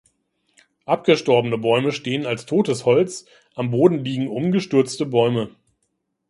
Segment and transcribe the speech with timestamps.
[0.87, 5.51] Abgestorbene Bäume stehen als totes Holz, am Boden liegen umgestürzte Bäume.